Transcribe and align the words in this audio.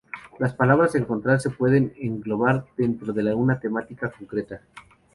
Las 0.39 0.55
palabras 0.55 0.95
a 0.95 0.97
encontrar 0.97 1.39
se 1.39 1.51
pueden 1.51 1.93
englobar 1.99 2.65
dentro 2.75 3.13
de 3.13 3.35
una 3.35 3.59
temática 3.59 4.09
concreta. 4.09 4.63